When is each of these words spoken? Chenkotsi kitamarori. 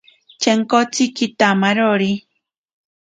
Chenkotsi 0.41 1.03
kitamarori. 1.17 2.11